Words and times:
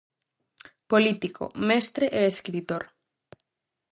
Político, 0.91 1.43
mestre 1.67 2.05
e 2.19 2.21
escritor. 2.33 2.83